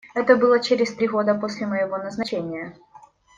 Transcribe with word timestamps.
Это 0.15 0.35
было 0.35 0.59
через 0.59 0.91
три 0.95 1.07
года 1.07 1.35
после 1.35 1.67
моего 1.67 1.95
назначения. 1.99 2.75